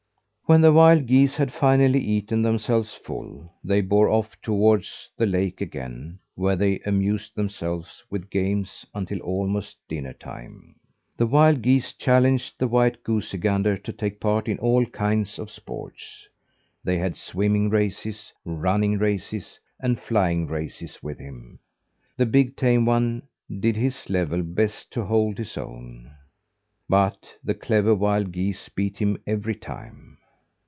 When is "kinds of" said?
14.87-15.49